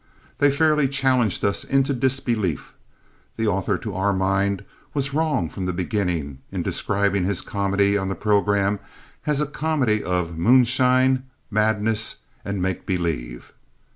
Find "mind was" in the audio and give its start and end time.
4.13-5.13